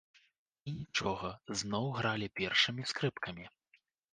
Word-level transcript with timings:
І 0.69 0.73
нічога, 0.77 1.29
зноў 1.61 1.85
гралі 1.99 2.33
першымі 2.41 2.89
скрыпкамі. 2.93 3.45